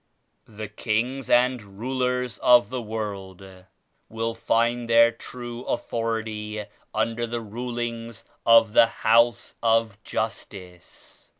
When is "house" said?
8.87-9.53